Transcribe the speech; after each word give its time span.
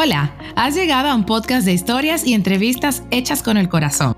Hola, 0.00 0.32
has 0.54 0.76
llegado 0.76 1.08
a 1.08 1.14
un 1.16 1.26
podcast 1.26 1.66
de 1.66 1.72
historias 1.72 2.24
y 2.24 2.32
entrevistas 2.32 3.02
hechas 3.10 3.42
con 3.42 3.56
el 3.56 3.68
corazón. 3.68 4.14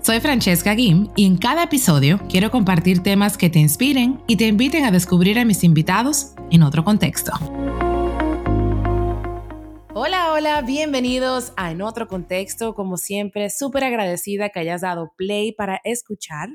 Soy 0.00 0.20
Francesca 0.20 0.72
Guim 0.72 1.08
y 1.16 1.26
en 1.26 1.36
cada 1.36 1.64
episodio 1.64 2.20
quiero 2.28 2.52
compartir 2.52 3.02
temas 3.02 3.36
que 3.36 3.50
te 3.50 3.58
inspiren 3.58 4.22
y 4.28 4.36
te 4.36 4.46
inviten 4.46 4.84
a 4.84 4.92
descubrir 4.92 5.40
a 5.40 5.44
mis 5.44 5.64
invitados 5.64 6.34
en 6.52 6.62
otro 6.62 6.84
contexto. 6.84 7.32
Hola, 9.94 10.32
hola, 10.32 10.62
bienvenidos 10.62 11.52
a 11.56 11.72
En 11.72 11.82
otro 11.82 12.06
contexto. 12.06 12.76
Como 12.76 12.96
siempre, 12.96 13.50
súper 13.50 13.82
agradecida 13.82 14.50
que 14.50 14.60
hayas 14.60 14.82
dado 14.82 15.12
play 15.16 15.50
para 15.50 15.80
escuchar. 15.82 16.50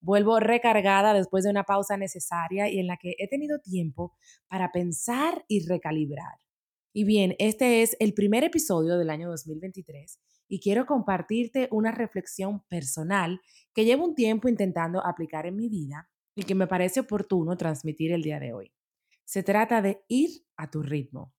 Vuelvo 0.00 0.38
recargada 0.38 1.12
después 1.12 1.42
de 1.42 1.50
una 1.50 1.64
pausa 1.64 1.96
necesaria 1.96 2.68
y 2.68 2.78
en 2.78 2.86
la 2.86 2.98
que 2.98 3.16
he 3.18 3.26
tenido 3.26 3.58
tiempo 3.58 4.14
para 4.46 4.70
pensar 4.70 5.44
y 5.48 5.66
recalibrar. 5.66 6.38
Y 6.94 7.04
bien, 7.04 7.34
este 7.38 7.82
es 7.82 7.96
el 8.00 8.12
primer 8.12 8.44
episodio 8.44 8.98
del 8.98 9.08
año 9.08 9.30
2023 9.30 10.20
y 10.46 10.60
quiero 10.60 10.84
compartirte 10.84 11.68
una 11.70 11.90
reflexión 11.90 12.64
personal 12.68 13.40
que 13.72 13.86
llevo 13.86 14.04
un 14.04 14.14
tiempo 14.14 14.46
intentando 14.48 15.04
aplicar 15.04 15.46
en 15.46 15.56
mi 15.56 15.70
vida 15.70 16.10
y 16.34 16.42
que 16.42 16.54
me 16.54 16.66
parece 16.66 17.00
oportuno 17.00 17.56
transmitir 17.56 18.12
el 18.12 18.22
día 18.22 18.38
de 18.38 18.52
hoy. 18.52 18.74
Se 19.24 19.42
trata 19.42 19.80
de 19.80 20.04
ir 20.08 20.44
a 20.56 20.70
tu 20.70 20.82
ritmo. 20.82 21.32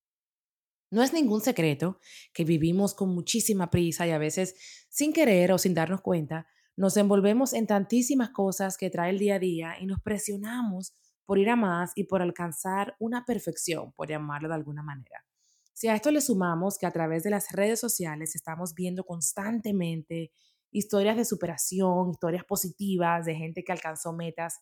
No 0.90 1.04
es 1.04 1.12
ningún 1.12 1.40
secreto 1.40 2.00
que 2.32 2.44
vivimos 2.44 2.92
con 2.92 3.14
muchísima 3.14 3.70
prisa 3.70 4.08
y 4.08 4.10
a 4.10 4.18
veces 4.18 4.56
sin 4.88 5.12
querer 5.12 5.52
o 5.52 5.58
sin 5.58 5.74
darnos 5.74 6.00
cuenta, 6.00 6.48
nos 6.76 6.96
envolvemos 6.96 7.52
en 7.52 7.68
tantísimas 7.68 8.30
cosas 8.30 8.76
que 8.76 8.90
trae 8.90 9.10
el 9.10 9.20
día 9.20 9.36
a 9.36 9.38
día 9.38 9.76
y 9.80 9.86
nos 9.86 10.00
presionamos 10.00 10.92
por 11.24 11.38
ir 11.38 11.48
a 11.48 11.54
más 11.54 11.92
y 11.94 12.04
por 12.04 12.22
alcanzar 12.22 12.96
una 12.98 13.24
perfección, 13.24 13.92
por 13.92 14.08
llamarlo 14.08 14.48
de 14.48 14.54
alguna 14.54 14.82
manera. 14.82 15.24
Si 15.74 15.88
a 15.88 15.94
esto 15.94 16.10
le 16.10 16.20
sumamos 16.20 16.78
que 16.78 16.86
a 16.86 16.92
través 16.92 17.24
de 17.24 17.30
las 17.30 17.50
redes 17.50 17.80
sociales 17.80 18.34
estamos 18.34 18.74
viendo 18.74 19.04
constantemente 19.04 20.32
historias 20.70 21.16
de 21.16 21.24
superación, 21.24 22.10
historias 22.10 22.44
positivas 22.44 23.26
de 23.26 23.34
gente 23.34 23.64
que 23.64 23.72
alcanzó 23.72 24.12
metas 24.12 24.60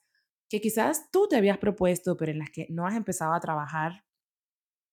que 0.49 0.61
quizás 0.61 1.11
tú 1.11 1.29
te 1.29 1.37
habías 1.37 1.57
propuesto, 1.57 2.15
pero 2.17 2.33
en 2.33 2.39
las 2.39 2.51
que 2.51 2.67
no 2.69 2.87
has 2.87 2.95
empezado 2.95 3.33
a 3.33 3.41
trabajar, 3.41 4.05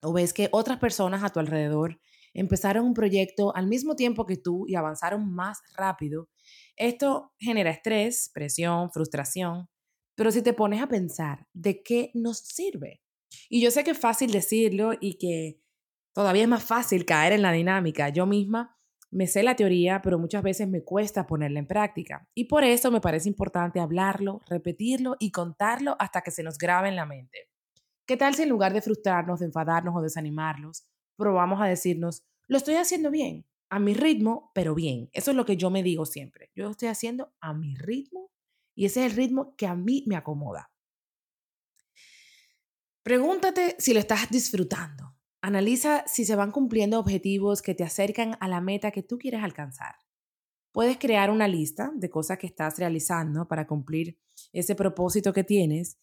o 0.01 0.13
ves 0.13 0.31
que 0.33 0.47
otras 0.53 0.77
personas 0.77 1.21
a 1.21 1.29
tu 1.29 1.41
alrededor 1.41 1.99
empezaron 2.33 2.85
un 2.85 2.93
proyecto 2.93 3.53
al 3.53 3.67
mismo 3.67 3.97
tiempo 3.97 4.25
que 4.25 4.37
tú 4.37 4.65
y 4.67 4.75
avanzaron 4.75 5.33
más 5.33 5.59
rápido, 5.75 6.29
esto 6.77 7.33
genera 7.39 7.71
estrés, 7.71 8.31
presión, 8.33 8.89
frustración, 8.91 9.67
pero 10.15 10.31
si 10.31 10.41
te 10.41 10.53
pones 10.53 10.81
a 10.81 10.87
pensar, 10.87 11.47
¿de 11.53 11.83
qué 11.83 12.11
nos 12.13 12.39
sirve? 12.39 13.01
Y 13.49 13.61
yo 13.61 13.71
sé 13.71 13.83
que 13.83 13.91
es 13.91 13.99
fácil 13.99 14.31
decirlo 14.31 14.91
y 14.99 15.17
que 15.17 15.59
Todavía 16.13 16.43
es 16.43 16.49
más 16.49 16.63
fácil 16.63 17.05
caer 17.05 17.33
en 17.33 17.41
la 17.41 17.51
dinámica. 17.51 18.09
Yo 18.09 18.25
misma 18.25 18.79
me 19.11 19.25
sé 19.25 19.41
la 19.41 19.55
teoría, 19.55 20.01
pero 20.03 20.19
muchas 20.19 20.43
veces 20.43 20.67
me 20.67 20.83
cuesta 20.83 21.25
ponerla 21.25 21.59
en 21.59 21.67
práctica. 21.67 22.27
Y 22.35 22.45
por 22.45 22.63
eso 22.63 22.91
me 22.91 23.01
parece 23.01 23.27
importante 23.27 23.79
hablarlo, 23.79 24.41
repetirlo 24.47 25.15
y 25.19 25.31
contarlo 25.31 25.95
hasta 25.99 26.21
que 26.21 26.31
se 26.31 26.43
nos 26.43 26.57
grabe 26.57 26.89
en 26.89 26.95
la 26.95 27.05
mente. 27.05 27.49
¿Qué 28.05 28.17
tal 28.17 28.35
si 28.35 28.43
en 28.43 28.49
lugar 28.49 28.73
de 28.73 28.81
frustrarnos, 28.81 29.39
de 29.39 29.47
enfadarnos 29.47 29.95
o 29.95 30.01
desanimarnos, 30.01 30.85
probamos 31.15 31.61
a 31.61 31.65
decirnos, 31.65 32.23
lo 32.47 32.57
estoy 32.57 32.75
haciendo 32.75 33.11
bien, 33.11 33.45
a 33.69 33.79
mi 33.79 33.93
ritmo, 33.93 34.51
pero 34.53 34.75
bien? 34.75 35.09
Eso 35.11 35.31
es 35.31 35.37
lo 35.37 35.45
que 35.45 35.57
yo 35.57 35.69
me 35.69 35.83
digo 35.83 36.05
siempre. 36.05 36.51
Yo 36.55 36.65
lo 36.65 36.71
estoy 36.71 36.89
haciendo 36.89 37.33
a 37.39 37.53
mi 37.53 37.75
ritmo 37.75 38.31
y 38.75 38.85
ese 38.85 39.05
es 39.05 39.11
el 39.11 39.17
ritmo 39.17 39.55
que 39.55 39.67
a 39.67 39.75
mí 39.75 40.03
me 40.07 40.15
acomoda. 40.15 40.71
Pregúntate 43.03 43.75
si 43.79 43.93
lo 43.93 43.99
estás 43.99 44.29
disfrutando. 44.29 45.08
Analiza 45.41 46.03
si 46.05 46.25
se 46.25 46.35
van 46.35 46.51
cumpliendo 46.51 46.99
objetivos 46.99 47.61
que 47.61 47.73
te 47.73 47.85
acercan 47.85 48.35
a 48.41 48.47
la 48.49 48.59
meta 48.59 48.91
que 48.91 49.03
tú 49.03 49.17
quieres 49.17 49.41
alcanzar. 49.41 49.95
Puedes 50.73 50.97
crear 50.97 51.31
una 51.31 51.47
lista 51.47 51.91
de 51.95 52.09
cosas 52.09 52.37
que 52.37 52.47
estás 52.47 52.77
realizando 52.77 53.47
para 53.47 53.65
cumplir 53.65 54.19
ese 54.51 54.75
propósito 54.75 55.31
que 55.31 55.43
tienes 55.43 55.97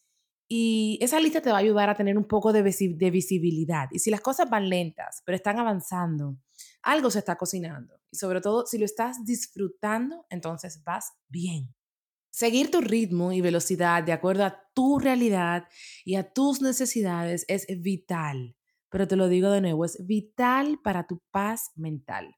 y 0.49 0.99
esa 1.03 1.21
lista 1.21 1.41
te 1.41 1.51
va 1.51 1.57
a 1.57 1.61
ayudar 1.61 1.91
a 1.91 1.97
tener 1.97 2.17
un 2.17 2.25
poco 2.25 2.53
de, 2.53 2.63
visibilidad. 2.63 3.89
Y 3.91 3.99
si 3.99 4.11
las 4.11 4.21
cosas 4.21 4.49
van 4.49 4.69
lentas, 4.69 5.23
pero 5.25 5.37
están 5.37 5.59
avanzando, 5.59 6.39
algo 6.83 7.11
se 7.11 7.19
está 7.19 7.37
cocinando. 7.37 8.01
Y 8.11 8.17
sobre 8.17 8.41
todo, 8.41 8.65
si 8.65 8.79
lo 8.79 8.85
estás 8.85 9.25
disfrutando, 9.25 10.25
entonces 10.31 10.83
vas 10.85 11.13
bien. 11.29 11.75
Seguir 12.31 12.71
tu 12.71 12.81
ritmo 12.81 13.33
y 13.33 13.41
velocidad 13.41 14.03
de 14.03 14.13
acuerdo 14.13 14.45
a 14.45 14.63
tu 14.73 14.99
realidad 14.99 15.69
y 16.05 16.15
a 16.15 16.33
tus 16.33 16.63
necesidades 16.63 17.45
es 17.49 17.67
vital 17.81 18.57
pero 18.97 19.07
te 19.07 19.17
lo 19.17 19.29
digo 19.29 19.51
de 19.51 19.61
nuevo, 19.61 19.85
es 19.85 20.07
vital 20.07 20.81
para 20.83 21.07
tu 21.07 21.21
paz 21.31 21.71
mental. 21.75 22.35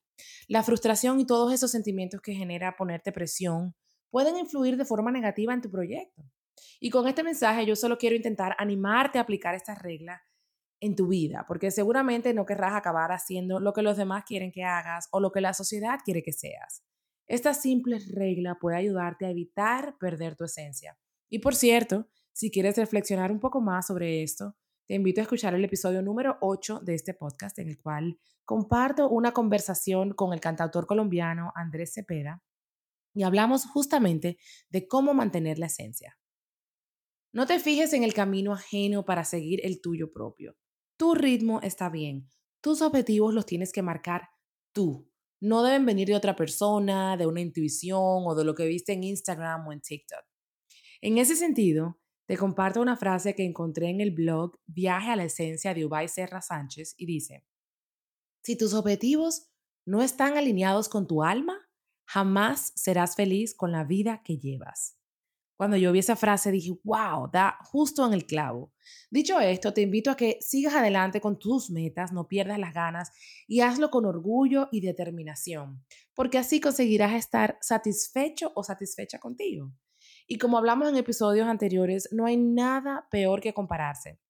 La 0.48 0.64
frustración 0.64 1.20
y 1.20 1.24
todos 1.24 1.52
esos 1.52 1.70
sentimientos 1.70 2.20
que 2.20 2.34
genera 2.34 2.74
ponerte 2.76 3.12
presión 3.12 3.76
pueden 4.10 4.36
influir 4.36 4.76
de 4.76 4.84
forma 4.84 5.12
negativa 5.12 5.54
en 5.54 5.60
tu 5.60 5.70
proyecto. 5.70 6.24
Y 6.80 6.91
con 6.91 7.06
este 7.06 7.22
mensaje 7.22 7.64
yo 7.64 7.76
solo 7.76 7.96
quiero 7.96 8.16
intentar 8.16 8.56
animarte 8.58 9.19
a 9.19 9.22
aplicar 9.22 9.54
estas 9.54 9.80
reglas 9.80 10.20
en 10.80 10.96
tu 10.96 11.06
vida, 11.06 11.44
porque 11.46 11.70
seguramente 11.70 12.34
no 12.34 12.44
querrás 12.44 12.75
acabar 12.75 13.12
haciendo 13.12 13.60
lo 13.60 13.72
que 13.72 13.82
los 13.82 13.96
demás 13.96 14.25
quieren 14.26 14.50
que 14.50 14.64
hagas 14.64 15.06
o 15.12 15.20
lo 15.20 15.30
que 15.30 15.40
la 15.40 15.54
sociedad 15.54 16.00
quiere 16.04 16.25
que 16.25 16.32
seas. 16.32 16.82
Esta 17.28 17.54
simple 17.54 18.00
regla 18.12 18.58
puede 18.60 18.78
ayudarte 18.78 19.26
a 19.26 19.30
evitar 19.30 19.96
perder 20.00 20.34
tu 20.34 20.42
esencia. 20.42 20.98
Y 21.28 21.38
por 21.38 21.54
cierto, 21.54 22.08
si 22.32 22.50
quieres 22.50 22.76
reflexionar 22.76 23.30
un 23.30 23.38
poco 23.38 23.60
más 23.60 23.86
sobre 23.86 24.25
esto, 24.25 24.56
te 24.88 24.94
invito 24.94 25.21
a 25.21 25.25
escuchar 25.25 25.54
el 25.54 25.62
episodio 25.62 26.00
número 26.00 26.38
8 26.41 26.81
de 26.82 26.94
este 26.94 27.12
podcast 27.12 27.59
en 27.59 27.69
el 27.69 27.76
cual 27.78 28.19
comparto 28.47 29.10
una 29.10 29.32
conversación 29.32 30.15
con 30.15 30.32
el 30.32 30.41
cantautor 30.41 30.87
colombiano 30.87 31.53
Andrés 31.54 31.93
Cepeda 31.93 32.43
y 33.15 33.22
hablamos 33.22 33.66
justamente 33.66 34.38
de 34.71 34.88
cómo 34.88 35.12
mantener 35.12 35.59
la 35.59 35.66
esencia. 35.66 36.19
No 37.34 37.47
te 37.47 37.60
fijes 37.60 37.93
en 37.93 38.03
el 38.03 38.15
camino 38.15 38.54
ajeno 38.54 39.04
para 39.04 39.25
seguir 39.25 39.60
el 39.62 39.82
tuyo 39.82 40.10
propio. 40.10 40.56
Tu 40.97 41.15
ritmo 41.15 41.60
está 41.60 41.91
bien. 41.91 42.26
Tus 42.62 42.81
objetivos 42.81 43.34
los 43.34 43.44
tienes 43.44 43.72
que 43.72 43.82
marcar 43.82 44.31
tú. 44.72 45.06
No 45.38 45.62
deben 45.62 45.84
venir 45.84 46.09
de 46.09 46.16
otra 46.16 46.34
persona, 46.34 47.19
de 47.19 47.26
una 47.26 47.43
intuición 47.43 48.25
o 48.26 48.34
de 48.34 48.44
lo 48.44 48.55
que 48.55 48.65
viste 48.65 48.94
en 48.94 49.05
Instagram 49.05 49.69
o 49.69 49.72
en 49.75 49.82
TikTok. 49.82 50.25
En 51.03 51.19
ese 51.19 51.37
sentido, 51.37 52.00
te 52.28 52.37
comparto 52.37 52.83
una 52.83 52.99
frase 52.99 53.34
que 53.34 53.43
encontré 53.43 53.89
en 53.89 54.03
el 54.03 54.11
blog 54.11 54.61
Viaje 54.66 55.11
a 55.11 55.16
la 55.16 55.25
Esencia 55.25 55.72
de 55.72 55.87
Ubay 55.87 56.09
Serra 56.09 56.43
Sánchez 56.43 56.94
y 56.99 57.06
dice, 57.06 57.47
si 58.43 58.55
tus 58.55 58.75
objetivos 58.75 59.49
no 59.87 60.03
están 60.03 60.37
alineados 60.37 60.91
con 60.91 61.06
tu 61.06 61.22
alma, 61.22 61.59
jamás 62.06 62.75
serás 62.77 63.17
feliz 63.17 63.56
con 63.56 63.72
la 63.72 63.83
vida 63.84 64.21
que 64.22 64.37
llevas. 64.37 64.99
Cuando 65.56 65.78
yo 65.78 65.91
vi 65.91 66.00
esa 66.00 66.17
frase 66.17 66.50
dije, 66.50 66.78
wow, 66.84 67.31
da 67.33 67.56
justo 67.65 68.06
en 68.06 68.12
el 68.12 68.27
clavo. 68.27 68.75
Dicho 69.11 69.41
esto, 69.41 69.72
te 69.72 69.81
invito 69.81 70.11
a 70.11 70.17
que 70.17 70.37
sigas 70.43 70.75
adelante 70.75 71.22
con 71.22 71.38
tus 71.38 71.71
metas, 71.71 72.12
no 72.12 72.28
pierdas 72.28 72.59
las 72.59 72.75
ganas 72.75 73.11
y 73.47 73.62
hazlo 73.62 73.91
con 73.91 74.05
orgullo 74.05 74.69
y 74.71 74.83
determinación, 74.83 75.83
porque 76.12 76.37
así 76.37 76.61
conseguirás 76.61 77.15
estar 77.15 77.56
satisfecho 77.62 78.53
o 78.55 78.62
satisfecha 78.62 79.19
contigo. 79.19 79.72
Y 80.31 80.37
como 80.37 80.59
hablamos 80.59 80.91
en 80.91 80.97
episodios 80.97 81.49
anteriores, 81.49 82.11
no 82.12 82.27
hay 82.27 82.37
nada 82.37 83.09
peor 83.11 83.41
que 83.41 83.55
compararse. 83.55 84.21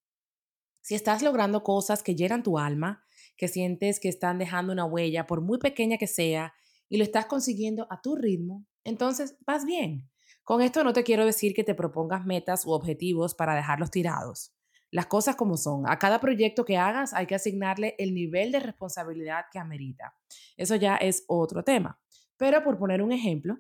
Si 0.81 0.95
estás 0.95 1.23
logrando 1.23 1.65
cosas 1.65 2.05
que 2.05 2.15
llenan 2.15 2.45
tu 2.45 2.57
alma, 2.57 3.05
que 3.37 3.49
sientes 3.49 3.99
que 3.99 4.09
están 4.09 4.39
dejando 4.39 4.73
una 4.73 4.85
huella, 4.85 5.27
por 5.27 5.41
muy 5.41 5.59
pequeña 5.59 5.99
que 5.99 6.07
sea, 6.07 6.55
y 6.89 6.99
lo 6.99 7.05
estás 7.05 7.27
consiguiendo 7.27 7.89
a 7.91 8.01
tu 8.01 8.15
ritmo, 8.15 8.65
entonces 8.85 9.37
vas 9.45 9.65
bien. 9.65 10.09
Con 10.45 10.63
esto 10.63 10.85
no 10.85 10.93
te 10.93 11.03
quiero 11.03 11.27
decir 11.27 11.53
que 11.53 11.65
te 11.65 11.75
propongas 11.75 12.25
metas 12.25 12.65
u 12.65 12.71
objetivos 12.71 13.35
para 13.35 13.57
dejarlos 13.57 13.91
tirados. 13.91 14.55
Las 14.93 15.07
cosas 15.07 15.35
como 15.35 15.57
son. 15.57 15.83
A 15.91 15.99
cada 15.99 16.21
proyecto 16.21 16.65
que 16.65 16.77
hagas 16.77 17.13
hay 17.13 17.27
que 17.27 17.35
asignarle 17.35 17.97
el 17.99 18.15
nivel 18.15 18.53
de 18.53 18.61
responsabilidad 18.61 19.47
que 19.53 19.59
amerita. 19.59 20.15
Eso 20.57 20.77
ya 20.77 20.95
es 20.95 21.25
otro 21.27 21.65
tema. 21.65 22.01
Pero 22.37 22.63
por 22.63 22.79
poner 22.79 23.03
un 23.03 23.11
ejemplo, 23.11 23.59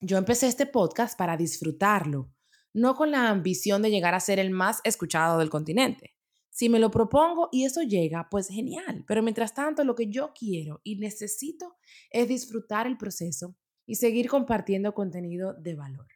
yo 0.00 0.16
empecé 0.16 0.46
este 0.46 0.66
podcast 0.66 1.18
para 1.18 1.36
disfrutarlo, 1.36 2.32
no 2.72 2.94
con 2.94 3.10
la 3.10 3.28
ambición 3.28 3.82
de 3.82 3.90
llegar 3.90 4.14
a 4.14 4.20
ser 4.20 4.38
el 4.38 4.50
más 4.50 4.80
escuchado 4.84 5.38
del 5.38 5.50
continente. 5.50 6.14
Si 6.50 6.68
me 6.68 6.78
lo 6.78 6.90
propongo 6.90 7.48
y 7.52 7.64
eso 7.64 7.82
llega, 7.82 8.28
pues 8.30 8.48
genial. 8.48 9.04
Pero 9.06 9.22
mientras 9.22 9.54
tanto, 9.54 9.84
lo 9.84 9.94
que 9.94 10.10
yo 10.10 10.32
quiero 10.34 10.80
y 10.84 10.96
necesito 10.96 11.76
es 12.10 12.28
disfrutar 12.28 12.86
el 12.86 12.96
proceso 12.96 13.56
y 13.86 13.96
seguir 13.96 14.28
compartiendo 14.28 14.94
contenido 14.94 15.54
de 15.54 15.74
valor. 15.74 16.06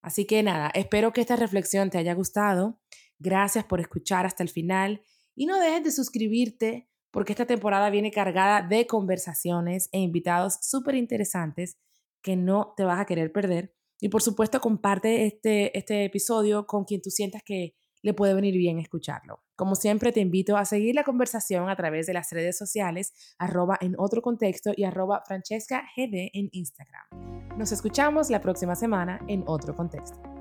Así 0.00 0.24
que 0.24 0.42
nada, 0.42 0.70
espero 0.74 1.12
que 1.12 1.20
esta 1.20 1.36
reflexión 1.36 1.90
te 1.90 1.98
haya 1.98 2.14
gustado. 2.14 2.80
Gracias 3.18 3.64
por 3.64 3.80
escuchar 3.80 4.26
hasta 4.26 4.42
el 4.42 4.48
final 4.48 5.02
y 5.34 5.46
no 5.46 5.58
dejes 5.58 5.84
de 5.84 5.90
suscribirte 5.90 6.88
porque 7.10 7.32
esta 7.32 7.46
temporada 7.46 7.90
viene 7.90 8.10
cargada 8.10 8.62
de 8.62 8.86
conversaciones 8.86 9.88
e 9.92 9.98
invitados 9.98 10.58
súper 10.62 10.94
interesantes 10.94 11.78
que 12.22 12.36
no 12.36 12.74
te 12.76 12.84
vas 12.84 13.00
a 13.00 13.06
querer 13.06 13.32
perder. 13.32 13.74
Y 14.00 14.08
por 14.08 14.22
supuesto, 14.22 14.60
comparte 14.60 15.26
este, 15.26 15.76
este 15.76 16.04
episodio 16.04 16.66
con 16.66 16.84
quien 16.84 17.02
tú 17.02 17.10
sientas 17.10 17.42
que 17.44 17.74
le 18.02 18.14
puede 18.14 18.34
venir 18.34 18.54
bien 18.56 18.78
escucharlo. 18.78 19.42
Como 19.56 19.74
siempre, 19.74 20.12
te 20.12 20.20
invito 20.20 20.56
a 20.56 20.64
seguir 20.64 20.94
la 20.94 21.04
conversación 21.04 21.68
a 21.68 21.76
través 21.76 22.06
de 22.06 22.14
las 22.14 22.30
redes 22.30 22.56
sociales, 22.56 23.12
arroba 23.38 23.76
en 23.80 23.94
otro 23.98 24.22
contexto 24.22 24.72
y 24.76 24.84
arroba 24.84 25.22
Francesca 25.26 25.84
GD 25.96 26.30
en 26.32 26.48
Instagram. 26.52 27.58
Nos 27.58 27.72
escuchamos 27.72 28.30
la 28.30 28.40
próxima 28.40 28.76
semana 28.76 29.20
en 29.26 29.42
otro 29.46 29.74
contexto. 29.74 30.37